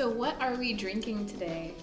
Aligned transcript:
So, 0.00 0.08
what 0.08 0.40
are 0.40 0.54
we 0.54 0.72
drinking 0.72 1.26
today? 1.26 1.74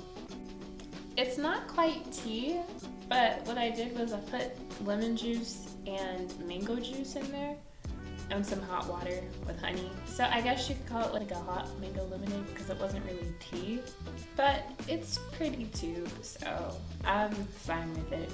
It's 1.18 1.38
not 1.38 1.68
quite 1.68 2.12
tea, 2.12 2.60
but 3.08 3.46
what 3.46 3.60
I 3.60 3.70
did 3.70 3.96
was 3.96 4.12
I 4.12 4.20
put 4.22 4.54
lemon 4.84 5.16
juice 5.16 5.76
and 5.86 6.34
mango 6.48 6.78
juice 6.78 7.16
in 7.16 7.32
there 7.32 7.56
and 8.32 8.44
some 8.44 8.60
hot 8.60 8.88
water 8.88 9.22
with 9.46 9.62
honey. 9.62 9.92
So 10.08 10.24
I 10.24 10.42
guess 10.42 10.68
you 10.68 10.74
could 10.74 10.88
call 10.88 11.04
it 11.10 11.14
like 11.14 11.30
a 11.30 11.36
hot 11.36 11.68
mango 11.80 12.08
lemonade 12.08 12.48
because 12.48 12.72
it 12.72 12.80
wasn't 12.80 13.06
really 13.06 13.36
tea, 13.40 13.82
but 14.36 14.64
it's 14.88 15.20
pretty 15.34 15.66
too, 15.66 16.04
so 16.24 16.76
I'm 17.06 17.32
fine 17.32 17.94
with 17.94 18.14
it. 18.14 18.32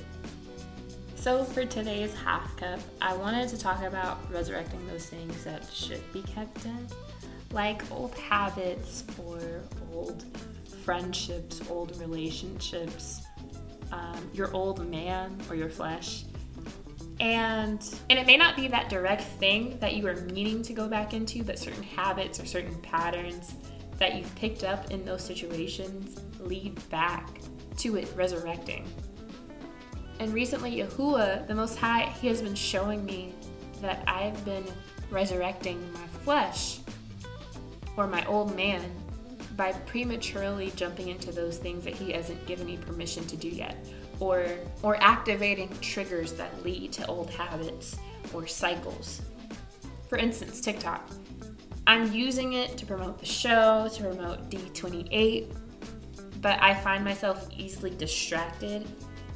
So 1.15 1.43
for 1.43 1.65
today's 1.65 2.13
half 2.13 2.55
cup, 2.55 2.79
I 3.01 3.17
wanted 3.17 3.49
to 3.49 3.57
talk 3.57 3.83
about 3.83 4.31
resurrecting 4.31 4.87
those 4.87 5.07
things 5.07 5.43
that 5.43 5.67
should 5.73 6.09
be 6.13 6.21
kept 6.21 6.63
dead, 6.63 6.87
like 7.53 7.89
old 7.91 8.15
habits 8.15 9.03
or 9.25 9.61
old 9.93 10.25
friendships, 10.83 11.61
old 11.69 11.97
relationships, 11.99 13.21
um, 13.91 14.29
your 14.33 14.51
old 14.53 14.89
man 14.89 15.39
or 15.49 15.55
your 15.55 15.69
flesh. 15.69 16.25
And 17.19 17.79
and 18.09 18.19
it 18.19 18.25
may 18.25 18.37
not 18.37 18.55
be 18.55 18.67
that 18.67 18.89
direct 18.89 19.21
thing 19.21 19.77
that 19.79 19.95
you 19.95 20.05
are 20.07 20.15
meaning 20.15 20.63
to 20.63 20.73
go 20.73 20.87
back 20.87 21.13
into 21.13 21.43
but 21.43 21.59
certain 21.59 21.83
habits 21.83 22.39
or 22.39 22.45
certain 22.45 22.75
patterns 22.81 23.53
that 23.99 24.15
you've 24.15 24.33
picked 24.35 24.63
up 24.63 24.91
in 24.91 25.05
those 25.05 25.23
situations 25.23 26.19
lead 26.39 26.77
back 26.89 27.29
to 27.77 27.95
it 27.97 28.11
resurrecting. 28.15 28.85
And 30.19 30.33
recently 30.33 30.71
yahuwah 30.77 31.47
the 31.47 31.55
most 31.55 31.77
high 31.77 32.13
he 32.19 32.27
has 32.27 32.41
been 32.41 32.55
showing 32.55 33.05
me 33.05 33.33
that 33.81 34.03
i've 34.07 34.43
been 34.45 34.63
resurrecting 35.09 35.79
my 35.93 36.07
flesh 36.23 36.79
or 37.97 38.07
my 38.07 38.25
old 38.25 38.55
man 38.55 38.81
by 39.55 39.71
prematurely 39.71 40.71
jumping 40.75 41.09
into 41.09 41.31
those 41.31 41.57
things 41.57 41.83
that 41.83 41.93
he 41.93 42.11
hasn't 42.11 42.45
given 42.45 42.65
me 42.65 42.77
permission 42.77 43.25
to 43.27 43.37
do 43.37 43.47
yet 43.47 43.77
or 44.19 44.45
or 44.81 44.95
activating 45.01 45.69
triggers 45.81 46.33
that 46.33 46.63
lead 46.63 46.91
to 46.93 47.05
old 47.07 47.29
habits 47.29 47.97
or 48.33 48.47
cycles. 48.47 49.21
For 50.07 50.17
instance, 50.17 50.61
TikTok. 50.61 51.09
I'm 51.85 52.13
using 52.13 52.53
it 52.53 52.77
to 52.77 52.85
promote 52.85 53.19
the 53.19 53.25
show, 53.25 53.89
to 53.93 54.03
promote 54.03 54.49
D28, 54.49 55.53
but 56.41 56.61
I 56.61 56.75
find 56.75 57.03
myself 57.03 57.49
easily 57.55 57.89
distracted 57.91 58.87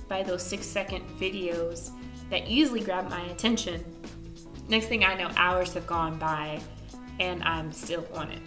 by 0.08 0.24
those 0.24 0.44
6-second 0.44 1.03
videos 1.20 1.92
that 2.30 2.48
easily 2.48 2.80
grab 2.80 3.09
my 3.09 3.22
attention. 3.26 3.84
Next 4.70 4.86
thing 4.86 5.03
I 5.03 5.16
know, 5.16 5.30
hours 5.36 5.74
have 5.74 5.88
gone 5.88 6.18
by 6.18 6.62
and 7.20 7.44
I'm 7.44 7.72
still 7.72 8.06
on 8.14 8.32
it. 8.32 8.42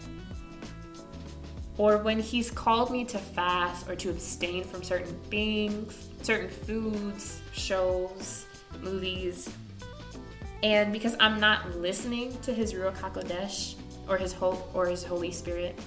Or 1.79 1.99
when 1.99 2.21
he's 2.21 2.51
called 2.51 2.91
me 2.91 3.05
to 3.07 3.19
fast 3.19 3.89
or 3.89 3.97
to 3.97 4.11
abstain 4.11 4.65
from 4.65 4.83
certain 4.83 5.19
things, 5.31 6.09
certain 6.23 6.51
foods, 6.51 7.41
shows, 7.53 8.47
movies, 8.83 9.49
and 10.63 10.93
because 10.93 11.17
I'm 11.21 11.41
not 11.41 11.77
listening 11.77 12.37
to 12.43 12.53
his 12.53 12.75
Ruach 12.75 12.97
HaKodesh 12.97 13.77
or 14.09 14.19
his 14.19 14.33
whole 14.33 14.69
or 14.75 14.87
his 14.87 15.03
Holy 15.03 15.31
Spirit, 15.31 15.79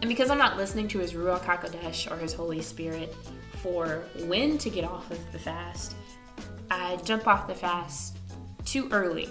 and 0.00 0.08
because 0.08 0.30
I'm 0.30 0.38
not 0.38 0.56
listening 0.56 0.88
to 0.88 0.98
his 0.98 1.12
Ruach 1.12 1.42
HaKodesh 1.42 2.10
or 2.10 2.16
his 2.16 2.32
Holy 2.32 2.60
Spirit 2.60 3.14
for 3.62 4.02
when 4.24 4.58
to 4.58 4.68
get 4.68 4.84
off 4.84 5.08
of 5.12 5.32
the 5.32 5.38
fast, 5.38 5.94
I 6.72 6.96
jump 7.04 7.28
off 7.28 7.46
the 7.46 7.54
fast 7.54 8.16
too 8.64 8.88
early 8.90 9.28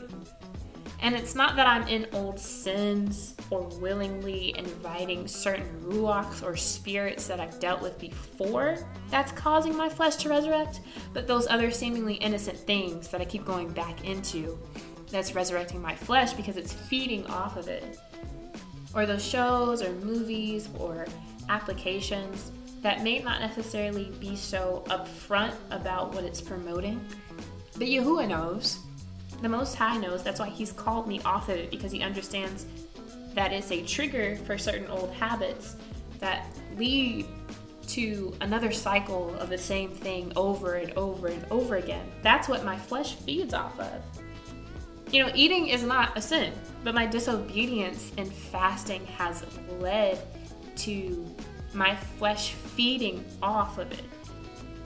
and 1.02 1.16
it's 1.16 1.34
not 1.34 1.56
that 1.56 1.66
I'm 1.66 1.88
in 1.88 2.06
old 2.14 2.40
sins 2.40 3.36
or 3.50 3.62
willingly 3.80 4.56
inviting 4.58 5.28
certain 5.28 5.68
ruachs 5.82 6.44
or 6.44 6.56
spirits 6.56 7.28
that 7.28 7.40
I've 7.40 7.60
dealt 7.60 7.82
with 7.82 7.98
before 7.98 8.78
that's 9.10 9.32
causing 9.32 9.76
my 9.76 9.90
flesh 9.90 10.16
to 10.18 10.30
resurrect, 10.30 10.82
but 11.12 11.28
those 11.28 11.48
other 11.48 11.72
seemingly 11.72 12.16
innocent 12.16 12.58
things 12.58 13.08
that 13.10 13.20
I 13.20 13.26
keep 13.26 13.46
going 13.46 13.70
back 13.72 14.06
into 14.06 14.60
that's 15.10 15.34
resurrecting 15.34 15.82
my 15.82 15.96
flesh 15.96 16.34
because 16.34 16.56
it's 16.56 16.72
feeding 16.72 17.26
off 17.28 17.58
of 17.58 17.68
it. 17.68 18.00
Or 18.94 19.06
those 19.06 19.26
shows 19.26 19.82
or 19.82 19.92
movies 19.94 20.70
or 20.78 21.08
applications 21.50 22.52
that 22.82 23.04
may 23.04 23.20
not 23.20 23.42
necessarily 23.42 24.12
be 24.20 24.36
so 24.36 24.84
upfront 24.88 25.54
about 25.72 26.14
what 26.14 26.24
it's 26.24 26.42
promoting, 26.42 27.04
but 27.74 27.88
Yahuwah 27.88 28.28
knows 28.28 28.80
the 29.42 29.50
Most 29.50 29.76
High 29.76 29.98
knows 29.98 30.24
that's 30.24 30.40
why 30.40 30.50
He's 30.50 30.72
called 30.72 31.08
me 31.08 31.20
off 31.22 31.50
of 31.50 31.58
it 31.58 31.72
because 31.72 31.92
He 31.92 32.02
understands 32.02 32.66
that 33.34 33.52
it's 33.54 33.72
a 33.72 33.84
trigger 33.84 34.36
for 34.46 34.58
certain 34.58 34.88
old 34.88 35.12
habits 35.14 35.76
that 36.20 36.46
lead 36.78 37.26
to 37.88 38.34
another 38.42 38.72
cycle 38.72 39.36
of 39.36 39.50
the 39.50 39.58
same 39.58 39.90
thing 39.92 40.32
over 40.36 40.76
and 40.76 40.94
over 40.94 41.28
and 41.28 41.46
over 41.52 41.76
again. 41.76 42.06
That's 42.22 42.48
what 42.48 42.64
my 42.64 42.78
flesh 42.78 43.16
feeds 43.16 43.54
off 43.54 43.78
of. 43.80 44.02
You 45.12 45.26
know, 45.26 45.32
eating 45.36 45.68
is 45.68 45.84
not 45.84 46.18
a 46.18 46.22
sin, 46.22 46.54
but 46.84 46.96
my 46.96 47.06
disobedience 47.06 48.12
and 48.18 48.32
fasting 48.32 49.06
has 49.08 49.46
led 49.80 50.20
to 50.78 51.26
my 51.74 51.96
flesh 51.96 52.54
feeding 52.54 53.26
off 53.42 53.78
of 53.78 53.92
it. 53.92 54.04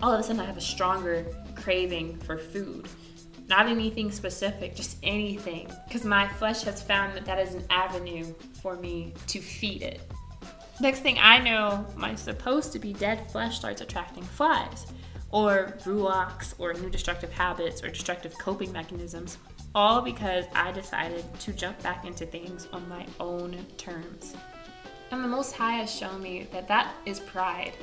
All 0.01 0.11
of 0.11 0.19
a 0.19 0.23
sudden, 0.23 0.41
I 0.41 0.45
have 0.45 0.57
a 0.57 0.61
stronger 0.61 1.25
craving 1.55 2.17
for 2.17 2.37
food. 2.37 2.87
Not 3.47 3.67
anything 3.67 4.11
specific, 4.11 4.75
just 4.75 4.97
anything. 5.03 5.71
Because 5.87 6.03
my 6.03 6.27
flesh 6.27 6.63
has 6.63 6.81
found 6.81 7.15
that 7.15 7.25
that 7.25 7.39
is 7.39 7.53
an 7.53 7.63
avenue 7.69 8.33
for 8.61 8.75
me 8.75 9.13
to 9.27 9.39
feed 9.39 9.83
it. 9.83 10.01
Next 10.81 10.99
thing 10.99 11.17
I 11.19 11.39
know, 11.39 11.85
my 11.95 12.15
supposed 12.15 12.73
to 12.73 12.79
be 12.79 12.93
dead 12.93 13.31
flesh 13.31 13.57
starts 13.59 13.81
attracting 13.81 14.23
flies, 14.23 14.87
or 15.31 15.77
ruachs, 15.83 16.53
or 16.57 16.73
new 16.73 16.89
destructive 16.89 17.31
habits, 17.31 17.83
or 17.83 17.89
destructive 17.89 18.37
coping 18.37 18.71
mechanisms, 18.71 19.37
all 19.73 20.01
because 20.01 20.45
I 20.53 20.71
decided 20.71 21.23
to 21.41 21.53
jump 21.53 21.81
back 21.81 22.05
into 22.05 22.25
things 22.25 22.67
on 22.73 22.87
my 22.89 23.05
own 23.19 23.55
terms. 23.77 24.35
And 25.11 25.23
the 25.23 25.27
Most 25.27 25.55
High 25.55 25.73
has 25.73 25.93
shown 25.93 26.21
me 26.21 26.47
that 26.51 26.67
that 26.67 26.93
is 27.05 27.19
pride 27.19 27.73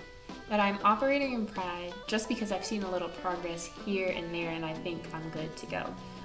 that 0.52 0.60
I'm 0.60 0.78
operating 0.84 1.32
in 1.32 1.46
pride 1.46 1.94
just 2.06 2.28
because 2.28 2.52
I've 2.52 2.62
seen 2.62 2.82
a 2.82 2.90
little 2.90 3.08
progress 3.08 3.70
here 3.86 4.08
and 4.14 4.34
there 4.34 4.50
and 4.50 4.66
I 4.66 4.74
think 4.74 5.02
I'm 5.14 5.26
good 5.30 5.56
to 5.56 5.64
go. 5.64 5.82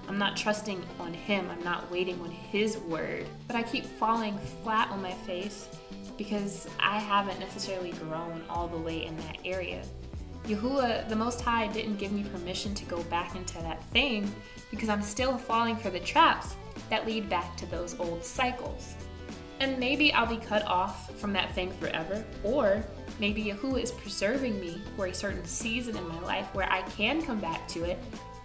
I'm 0.10 0.18
not 0.18 0.36
trusting 0.36 0.84
on 1.00 1.14
Him, 1.14 1.50
I'm 1.50 1.64
not 1.64 1.90
waiting 1.90 2.20
on 2.20 2.30
His 2.30 2.78
word, 2.78 3.26
but 3.48 3.56
I 3.56 3.64
keep 3.64 3.86
falling 3.86 4.38
flat 4.64 4.92
on 4.92 5.02
my 5.02 5.14
face 5.14 5.70
because 6.18 6.68
I 6.78 7.00
haven't 7.00 7.40
necessarily 7.40 7.92
grown 7.92 8.44
all 8.50 8.68
the 8.68 8.78
way 8.78 9.06
in 9.06 9.16
that 9.16 9.38
area. 9.46 9.82
Yahuwah, 10.46 11.08
the 11.08 11.16
Most 11.16 11.40
High, 11.40 11.68
didn't 11.68 11.96
give 11.96 12.12
me 12.12 12.26
permission 12.26 12.76
to 12.76 12.84
go 12.84 13.04
back 13.04 13.34
into 13.38 13.54
that 13.60 13.82
thing 13.92 14.30
because 14.72 14.90
I'm 14.90 15.04
still 15.04 15.38
falling 15.38 15.78
for 15.78 15.90
the 15.90 16.02
traps 16.02 16.58
that 16.90 17.08
lead 17.08 17.30
back 17.30 17.56
to 17.56 17.66
those 17.68 17.98
old 17.98 18.26
cycles. 18.26 18.96
And 19.60 19.80
maybe 19.80 20.14
I'll 20.14 20.28
be 20.28 20.38
cut 20.38 20.66
off 20.66 21.20
from 21.20 21.34
that 21.34 21.54
thing 21.56 21.72
forever, 21.72 22.24
or 22.44 22.84
maybe 23.20 23.44
Yahuwah 23.44 23.82
is 23.82 23.92
preserving 23.92 24.60
me 24.60 24.82
for 24.96 25.08
a 25.08 25.14
certain 25.14 25.46
season 25.46 25.98
in 25.98 26.08
my 26.08 26.20
life 26.22 26.54
where 26.54 26.72
I 26.72 26.84
can 26.84 27.22
come 27.22 27.40
back 27.40 27.68
to 27.70 27.84
it 27.84 27.98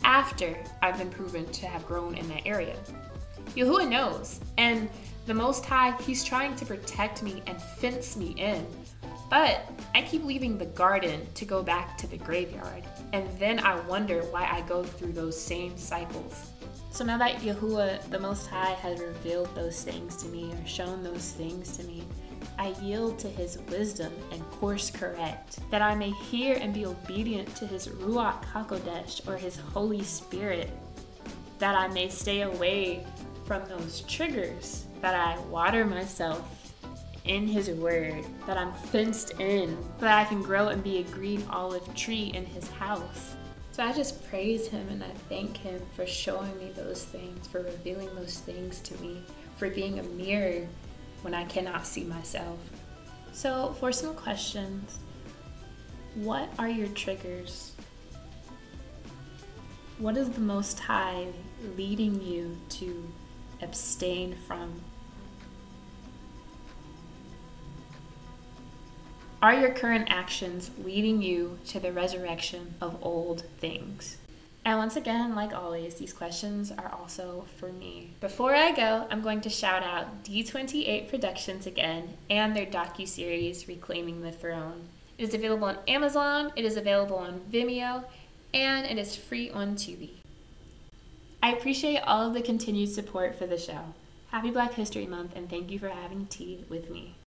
after 0.05 0.57
I've 0.81 0.99
been 0.99 1.11
proven 1.11 1.47
to 1.47 1.67
have 1.67 1.87
grown 1.87 2.15
in 2.15 2.29
that 2.29 2.47
area. 2.47 2.77
Yahuwah 3.55 3.89
knows, 3.89 4.41
and 4.57 4.89
the 5.27 5.35
Most 5.35 5.65
High, 5.65 5.95
He's 6.03 6.25
trying 6.25 6.57
to 6.57 6.65
protect 6.65 7.23
me 7.23 7.43
and 7.47 7.61
fence 7.61 8.17
me 8.17 8.35
in. 8.39 8.67
But 9.33 9.67
I 9.95 10.03
keep 10.03 10.25
leaving 10.25 10.59
the 10.59 10.67
garden 10.67 11.27
to 11.37 11.47
go 11.47 11.63
back 11.63 11.97
to 11.97 12.07
the 12.07 12.19
graveyard, 12.19 12.85
and 13.15 13.27
then 13.39 13.61
I 13.61 13.81
wonder 13.87 14.21
why 14.25 14.45
I 14.45 14.61
go 14.69 14.85
through 14.85 15.13
those 15.13 15.41
same 15.41 15.75
cycles. 15.79 16.51
So 16.91 17.03
now 17.03 17.17
that 17.17 17.37
Yahuwah, 17.37 18.11
the 18.11 18.19
Most 18.19 18.47
High, 18.49 18.75
has 18.75 19.01
revealed 19.01 19.49
those 19.55 19.83
things 19.83 20.17
to 20.17 20.29
me 20.29 20.53
or 20.53 20.67
shown 20.67 21.03
those 21.03 21.31
things 21.31 21.75
to 21.79 21.85
me, 21.85 22.05
I 22.59 22.75
yield 22.83 23.19
to 23.21 23.29
his 23.29 23.57
wisdom 23.71 24.13
and 24.33 24.43
course 24.51 24.91
correct, 24.91 25.61
that 25.71 25.81
I 25.81 25.95
may 25.95 26.11
hear 26.11 26.59
and 26.61 26.75
be 26.75 26.85
obedient 26.85 27.57
to 27.57 27.67
his 27.67 27.89
Ruach 27.89 28.45
HaKodesh 28.45 29.27
or 29.27 29.39
his 29.39 29.57
Holy 29.57 30.03
Spirit, 30.03 30.69
that 31.59 31.75
I 31.75 31.89
may 31.89 32.11
stay 32.11 32.43
away 32.43 33.07
from 33.47 33.67
those 33.67 34.03
triggers, 34.03 34.85
that 35.01 35.15
I 35.15 35.41
water 35.47 35.87
myself 35.87 36.62
in 37.25 37.47
his 37.47 37.71
word, 37.71 38.25
that 38.47 38.59
I'm 38.59 38.73
fenced 38.73 39.33
in, 39.39 39.77
that 39.99 40.19
I 40.19 40.29
can 40.29 40.43
grow 40.43 40.69
and 40.69 40.83
be 40.83 40.99
a 40.99 41.03
green 41.05 41.45
olive 41.51 41.95
tree 41.95 42.33
in 42.35 42.45
his 42.45 42.69
house. 42.69 43.37
So 43.71 43.83
I 43.83 43.93
just 43.93 44.29
praise 44.29 44.69
him 44.69 44.87
and 44.89 45.03
I 45.03 45.11
thank 45.29 45.57
him 45.57 45.81
for 45.97 46.07
showing 46.07 46.57
me 46.59 46.73
those 46.75 47.05
things, 47.05 47.47
for 47.47 47.63
revealing 47.63 48.15
those 48.15 48.39
things 48.39 48.81
to 48.81 48.95
me, 49.01 49.23
for 49.57 49.71
being 49.71 49.99
a 49.99 50.03
mirror 50.03 50.67
when 51.23 51.33
I 51.33 51.45
cannot 51.45 51.87
see 51.87 52.05
myself. 52.05 52.59
So, 53.33 53.75
for 53.81 53.93
some 53.93 54.15
questions, 54.15 54.99
what 56.15 56.51
are 56.59 56.69
your 56.69 56.89
triggers? 56.89 57.73
What 59.97 60.19
is 60.19 60.29
the 60.29 60.41
Most 60.41 60.79
High 60.79 61.29
leading 61.77 62.21
you 62.21 62.59
to 62.71 63.11
abstain 63.63 64.37
from? 64.47 64.83
Are 69.43 69.55
your 69.55 69.71
current 69.71 70.07
actions 70.09 70.71
leading 70.85 71.21
you 71.21 71.59
to 71.67 71.81
the 71.81 71.93
resurrection 71.93 72.75
of 72.81 72.97
old 73.03 73.43
things? 73.59 74.19
And 74.65 74.79
once 74.79 74.95
again, 74.95 75.35
like 75.35 75.53
always, 75.53 75.97
these 75.97 76.13
questions 76.13 76.71
are 76.71 76.93
also 76.97 77.47
for 77.57 77.73
me. 77.73 78.11
Before 78.21 78.55
I 78.55 78.71
go, 78.71 79.05
I'm 79.11 79.21
going 79.21 79.41
to 79.41 79.51
shout 79.51 79.83
out 79.83 80.23
D28 80.23 81.11
Productions 81.11 81.67
again 81.67 82.17
and 82.31 82.55
their 82.55 82.67
docu-series 82.67 83.67
Reclaiming 83.67 84.21
the 84.21 84.31
Throne. 84.31 84.85
It 85.19 85.25
is 85.25 85.35
available 85.35 85.65
on 85.65 85.79
Amazon, 85.89 86.53
it 86.55 86.65
is 86.65 86.77
available 86.77 87.17
on 87.17 87.41
Vimeo, 87.51 88.05
and 88.55 88.87
it 88.87 88.97
is 88.97 89.17
free 89.17 89.51
on 89.51 89.75
Tubi. 89.75 90.11
I 91.43 91.51
appreciate 91.51 91.99
all 92.03 92.29
of 92.29 92.35
the 92.35 92.43
continued 92.43 92.91
support 92.91 93.37
for 93.37 93.49
the 93.49 93.59
show. 93.59 93.87
Happy 94.31 94.53
Black 94.53 94.75
History 94.75 95.07
Month 95.07 95.35
and 95.35 95.51
thank 95.51 95.73
you 95.73 95.81
for 95.81 95.89
having 95.89 96.27
tea 96.27 96.65
with 96.69 96.91
me. 96.91 97.17